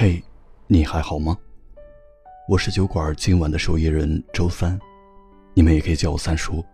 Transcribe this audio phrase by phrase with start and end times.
[0.00, 0.22] 嘿，
[0.68, 1.36] 你还好吗？
[2.48, 4.78] 我是酒馆今晚的守夜人周三，
[5.54, 6.64] 你们也可以叫我三叔。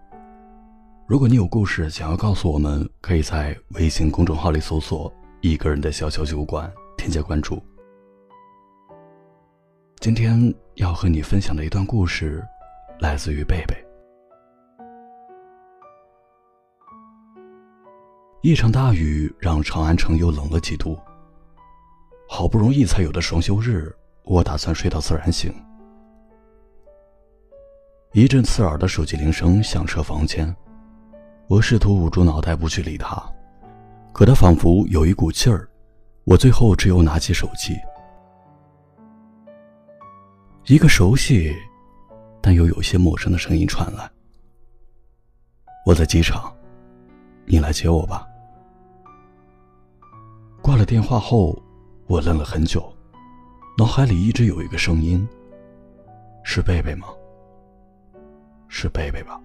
[1.07, 5.11] 如果你有故事想要告诉我们，可以在微信公众号里搜索
[5.41, 7.63] “一个人的小小酒馆”，添加关注。
[10.01, 12.47] 今天要和你分享的一段故事，
[13.01, 13.75] 来自于贝贝。
[18.43, 20.99] 一场大雨让长安城又冷了几度。
[22.29, 25.55] 好不容易才有的双休日，我打算睡到自然醒。
[28.13, 30.55] 一阵刺耳的手机铃声响彻房间，
[31.49, 33.23] 我试图捂住脑袋不去理他，
[34.13, 35.69] 可他仿佛有一股劲儿，
[36.25, 37.77] 我最后只有拿起手机。
[40.67, 41.55] 一个熟悉，
[42.41, 44.11] 但又有些陌生的声音传来
[45.85, 46.55] ：“我在机场，
[47.45, 48.27] 你来接我吧。”
[50.63, 51.61] 挂了电话后，
[52.07, 52.95] 我愣了很久，
[53.79, 55.27] 脑海里一直有一个声音
[56.45, 57.09] ：“是贝贝吗？
[58.69, 59.41] 是贝贝吧？”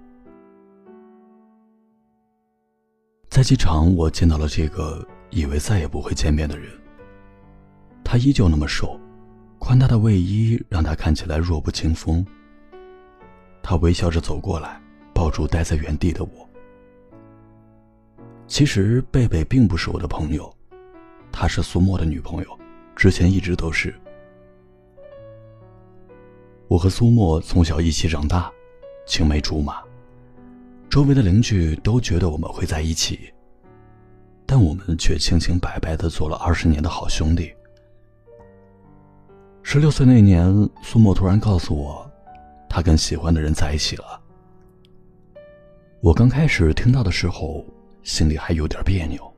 [3.30, 6.70] 在机场，我见到了这个以为再也不会见面的人。
[8.04, 9.00] 他依旧那么瘦，
[9.58, 12.26] 宽大的卫衣让他看起来弱不禁风。
[13.64, 14.82] 他微笑着走过来，
[15.14, 16.50] 抱住待在原地的我。
[18.48, 20.54] 其实，贝贝并不是我的朋友。
[21.32, 22.60] 她是苏沫的女朋友，
[22.96, 23.94] 之前一直都是。
[26.68, 28.52] 我和苏沫从小一起长大，
[29.08, 29.82] 青梅竹马，
[30.90, 33.34] 周围的邻居都觉得我们会在一起，
[34.46, 37.52] 但我们却清清白白的做了二十年的好兄弟。
[39.64, 40.48] 十六岁那年，
[40.82, 42.10] 苏沫突然告诉我，
[42.70, 44.22] 她跟喜欢的人在一起了。
[46.02, 47.66] 我刚开始听到的时候，
[48.04, 49.32] 心里还有点别扭。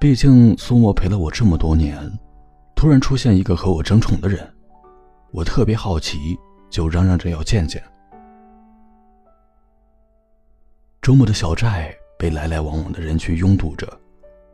[0.00, 2.10] 毕竟苏沫陪了我这么多年，
[2.74, 4.50] 突然出现一个和我争宠的人，
[5.30, 6.38] 我特别好奇，
[6.70, 7.82] 就嚷嚷着要见见。
[11.02, 13.86] 周末的小寨被来来往往的人群拥堵着，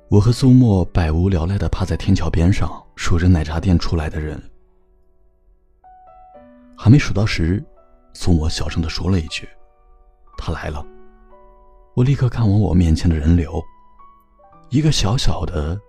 [0.08, 4.42] 我和苏沫百无聊赖的趴在天桥边上，数着奶茶店出来的人。
[6.76, 7.64] 还没数到十，
[8.14, 9.48] 苏沫小声的说了一句
[10.36, 10.84] ：“他来了。”
[11.94, 13.62] 我立刻看往我面前的人流。
[14.68, 15.80] 一个小小的、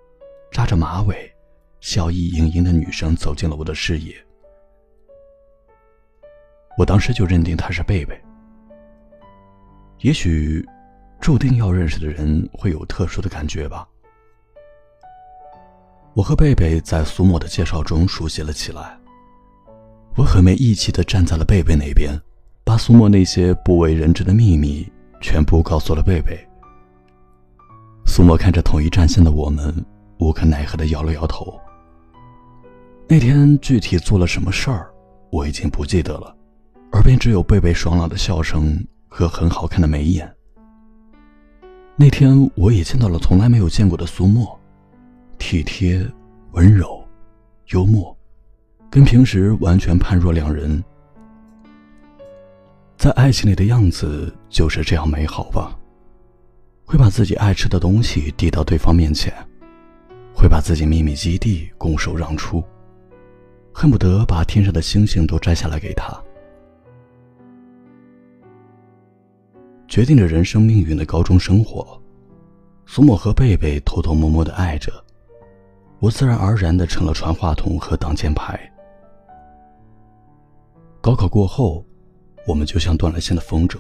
[0.51, 1.33] 扎着马尾、
[1.79, 4.15] 笑意盈盈的女生走进了我的视野，
[6.77, 8.15] 我当时就认定她是贝贝。
[10.01, 10.63] 也许，
[11.19, 13.87] 注定要认识的人会有特殊的感觉吧。
[16.13, 18.95] 我和贝贝在苏沫的介绍中熟悉了起来，
[20.15, 22.15] 我很没义气的站在了贝贝那边，
[22.63, 24.87] 把苏沫那些不为人知的秘密
[25.19, 26.47] 全部告诉了贝贝。
[28.17, 29.71] 苏沫看着统一战线的我们，
[30.17, 31.53] 无可奈何的摇了摇头。
[33.07, 34.89] 那天具体做了什么事儿，
[35.29, 36.35] 我已经不记得了，
[36.93, 40.27] 耳边只有贝贝爽朗的笑声和很好看的眉眼。
[41.95, 44.59] 那天我也见到了从来没有见过的苏沫，
[45.37, 46.03] 体贴、
[46.53, 46.99] 温柔、
[47.67, 48.17] 幽默，
[48.89, 50.83] 跟平时完全判若两人。
[52.97, 55.77] 在爱情里的样子就是这样美好吧。
[56.87, 59.33] 会把自己爱吃的东西递到对方面前，
[60.33, 62.63] 会把自己秘密基地拱手让出，
[63.73, 66.17] 恨不得把天上的星星都摘下来给他。
[69.85, 72.01] 决定着人生命运的高中生活，
[72.85, 74.89] 苏沫和贝贝偷偷摸摸的爱着，
[75.99, 78.57] 我自然而然的成了传话筒和挡箭牌。
[81.01, 81.85] 高考过后，
[82.47, 83.77] 我们就像断了线的风筝。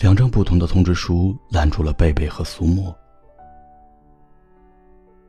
[0.00, 2.94] 两张不同的通知书拦住了贝贝和苏沫。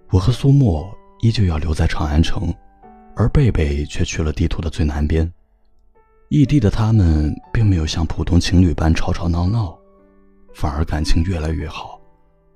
[0.09, 0.89] 我和苏沫
[1.19, 2.53] 依旧要留在长安城，
[3.13, 5.29] 而贝贝却去了地图的最南边。
[6.29, 9.77] 异地的他们并没有像普通情侣般吵吵闹闹，
[10.53, 11.99] 反而感情越来越好，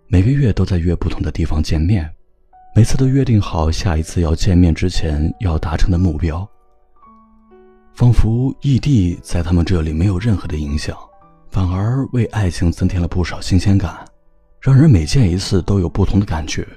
[0.08, 2.10] 每个月都在约不同的地方见面，
[2.74, 6.48] 每次都约定好下一次要见面之前要达成的目标。
[7.94, 10.98] 仿佛异地在他们这里没有任何的影响。
[11.56, 14.04] 反而为爱情增添了不少新鲜感，
[14.60, 16.68] 让人每见一次都有不同的感觉。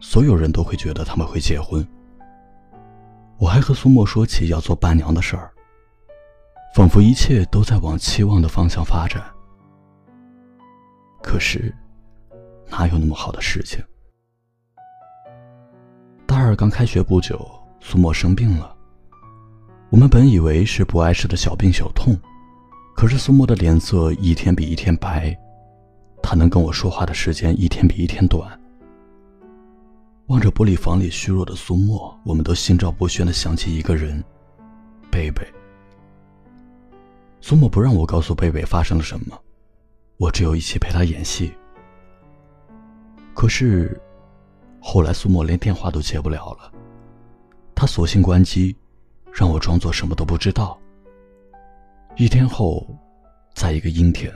[0.00, 1.86] 所有人都会觉得他们会结婚。
[3.38, 5.52] 我还和苏沫说起要做伴娘的事儿，
[6.74, 9.22] 仿佛一切都在往期望的方向发展。
[11.22, 11.72] 可是，
[12.68, 13.80] 哪有那么好的事情？
[16.26, 17.48] 大二刚开学不久，
[17.78, 18.78] 苏沫生病了。
[19.90, 22.16] 我们本以为是不碍事的小病小痛，
[22.94, 25.36] 可是苏沫的脸色一天比一天白，
[26.22, 28.48] 他能跟我说话的时间一天比一天短，
[30.26, 34.22] 望着玻璃房里虚弱的苏沫，我们都心照不宣的想起一个人，
[35.10, 35.44] 贝贝。
[37.40, 39.36] 苏沫不让我告诉贝贝发生了什么，
[40.18, 41.52] 我只有一起陪他演戏。
[43.34, 44.00] 可是，
[44.80, 46.70] 后来苏沫连电话都接不了了，
[47.74, 48.76] 他索性关机，
[49.32, 50.78] 让我装作什么都不知道。
[52.16, 52.86] 一天后，
[53.54, 54.32] 在一个阴天，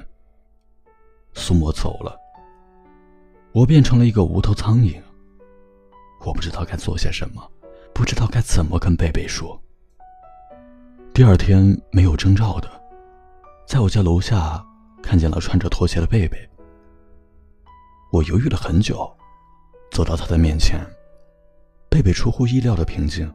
[1.35, 2.17] 苏沫走了，
[3.52, 5.00] 我变成了一个无头苍蝇。
[6.25, 7.50] 我不知道该做些什么，
[7.93, 9.61] 不知道该怎么跟贝贝说。
[11.12, 12.70] 第二天没有征兆的，
[13.67, 14.64] 在我家楼下
[15.02, 16.38] 看见了穿着拖鞋的贝贝。
[18.11, 19.12] 我犹豫了很久，
[19.90, 20.81] 走到他的面前。
[21.90, 23.31] 贝贝出乎意料的平静，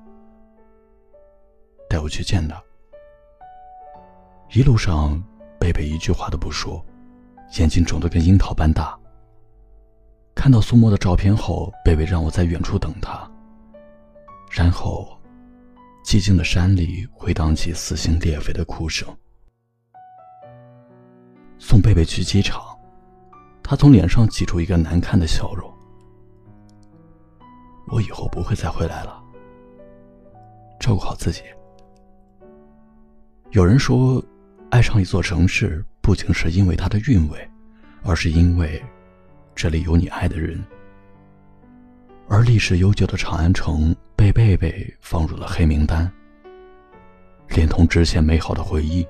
[1.89, 2.61] 带我去见他。
[4.51, 5.21] 一路上，
[5.59, 6.83] 贝贝一句话都不说，
[7.57, 8.97] 眼睛肿得跟樱桃般大。
[10.35, 13.29] 看到苏沫的照片后，贝贝让我在远处等他。
[14.49, 15.19] 然后，
[16.05, 19.07] 寂静的山里回荡起撕心裂肺的哭声。
[21.57, 22.63] 送贝贝去机场，
[23.61, 25.69] 他从脸上挤出一个难看的笑容。
[27.91, 29.21] 我以后不会再回来了，
[30.79, 31.41] 照顾好自己。
[33.51, 34.23] 有人说，
[34.69, 37.49] 爱上一座城市，不仅是因为它的韵味，
[38.03, 38.81] 而是因为。
[39.55, 40.63] 这里有你爱的人，
[42.29, 46.09] 而历史悠久的长安城被贝贝放入了黑名单，
[47.49, 49.05] 连同之前美好的回忆。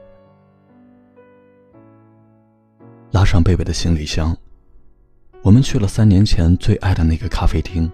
[3.12, 4.36] 拉上贝贝的行李箱，
[5.44, 7.92] 我们去了三年前最爱的那个咖啡厅。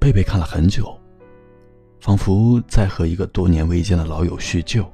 [0.00, 0.98] 贝贝看了很久，
[2.00, 4.84] 仿佛在和一个多年未见的老友叙旧。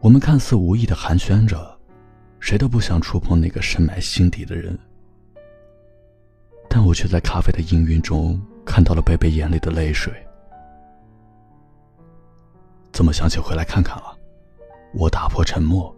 [0.00, 1.70] 我们看似无意的寒暄着。
[2.40, 4.76] 谁都不想触碰那个深埋心底的人，
[6.68, 10.12] 但我却在咖啡的氤氲中看到了贝贝眼里的泪水。
[12.92, 14.18] 怎么想起回来看看了？
[14.92, 15.94] 我打破沉默，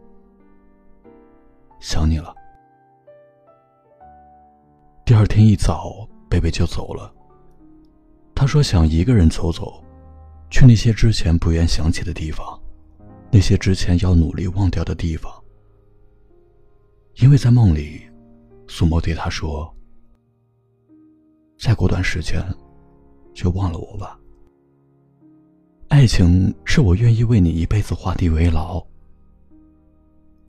[1.80, 2.34] 想你了。
[5.06, 7.10] 第二天一早，贝贝就走了。
[8.34, 9.82] 他说想一个人走走，
[10.50, 12.60] 去那些之前不愿想起的地方，
[13.30, 15.32] 那些之前要努力忘掉的地方。
[17.16, 18.02] 因为在梦里，
[18.66, 19.72] 苏沫对他说
[21.56, 22.44] ：“再过段时间，
[23.32, 24.18] 就忘了我吧。
[25.88, 28.84] 爱情是我愿意为你一辈子画地为牢，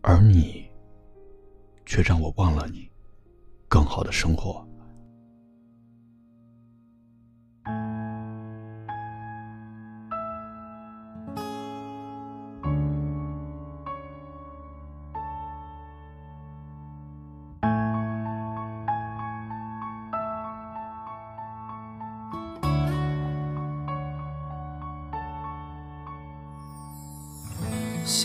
[0.02, 0.66] 而你，
[1.86, 2.90] 却让我忘了你，
[3.68, 4.65] 更好的生活。”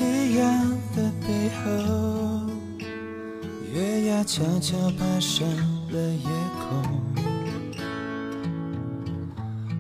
[0.00, 1.29] 夕阳的背
[1.61, 1.69] 后，
[3.70, 5.47] 月牙悄悄爬上
[5.91, 6.26] 了夜
[6.56, 6.64] 空。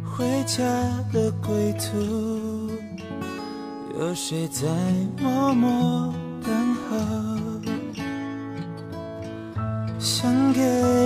[0.04, 0.62] 回家
[1.10, 2.68] 的归途，
[3.98, 4.68] 有谁在
[5.22, 6.12] 默默
[6.44, 6.98] 等候？
[9.98, 10.60] 想给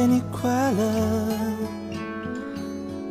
[0.08, 0.82] 你快乐，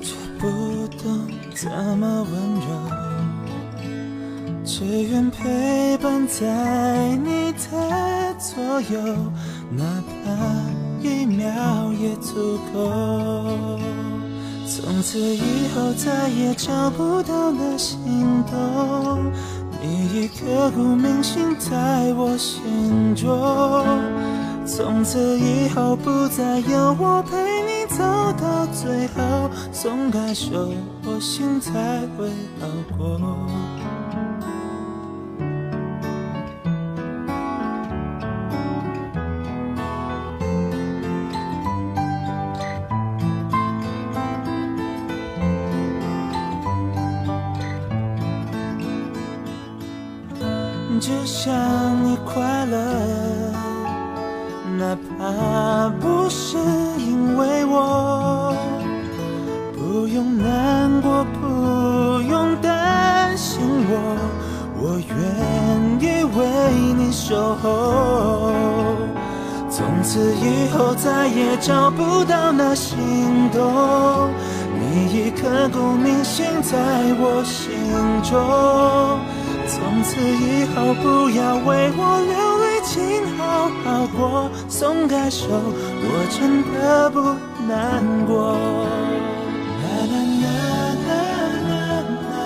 [0.01, 2.67] 却不懂怎么温柔。
[4.65, 5.82] 只愿陪
[6.27, 8.99] 在你的左右，
[9.71, 9.83] 哪
[10.23, 10.31] 怕
[11.01, 11.45] 一秒
[11.93, 13.79] 也足够。
[14.65, 19.31] 从此以后再也找不到那心动，
[19.81, 23.29] 你已刻骨铭心在我心中。
[24.65, 28.01] 从此以后不再有我陪你走
[28.41, 30.69] 到最后，松开手，
[31.05, 31.71] 我心才
[32.17, 33.19] 会好过。
[50.99, 51.51] 只想
[52.05, 52.77] 你快乐，
[54.77, 56.57] 哪怕不是
[56.97, 58.55] 因为我，
[59.73, 63.59] 不用难过，不用担心
[63.89, 64.17] 我，
[64.79, 65.13] 我愿
[65.99, 66.45] 意为
[66.95, 68.51] 你守候。
[69.69, 72.97] 从此以后再也找不到那心
[73.51, 74.29] 动，
[74.79, 76.77] 你已刻骨铭心在
[77.19, 77.73] 我心
[78.21, 79.19] 中。
[79.75, 81.99] 从此以后，不要为我
[82.29, 82.93] 流泪，请
[83.35, 83.41] 好
[83.83, 84.19] 好过。
[84.69, 87.19] 松开手，我真的不
[87.67, 87.73] 难
[88.27, 88.53] 过。
[89.81, 90.45] 啦啦啦
[91.07, 91.11] 啦啦
[91.69, 91.71] 啦
[92.29, 92.45] 啦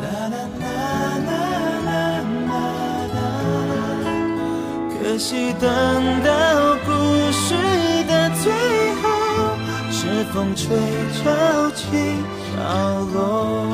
[0.00, 0.66] 啦啦啦
[1.26, 1.32] 啦
[1.86, 2.70] 啦啦
[3.14, 3.16] 啦。
[5.02, 5.62] 可惜等
[6.22, 6.28] 到
[6.86, 6.88] 故
[7.32, 7.44] 事
[8.06, 8.44] 的最
[9.02, 9.04] 后，
[9.90, 9.98] 是
[10.32, 10.62] 风吹
[11.18, 11.22] 潮
[11.74, 11.82] 起
[12.54, 12.54] 潮
[13.12, 13.73] 落。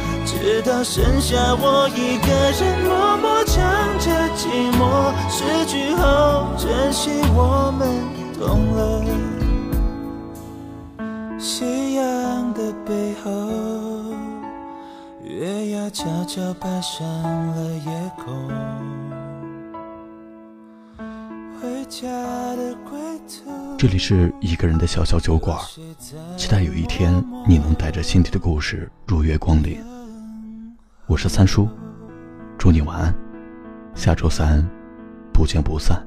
[0.83, 2.27] 剩下我一个
[2.59, 3.61] 人默默唱
[3.99, 7.87] 着寂寞，失去后珍惜我们
[8.39, 9.03] 懂了。
[11.39, 13.31] 夕阳的背后，
[15.23, 18.49] 月牙悄悄爬上了夜空。
[21.61, 22.07] 回家
[22.55, 23.51] 的归途。
[23.77, 25.59] 这里是一个人的小小酒馆，
[26.35, 29.79] 期待有一天你能带着心底的故事如月光临。
[31.11, 31.67] 我是三叔，
[32.57, 33.13] 祝你晚安，
[33.93, 34.65] 下周三
[35.33, 36.01] 不见不散。